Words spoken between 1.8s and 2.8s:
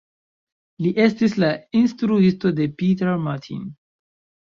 instruisto de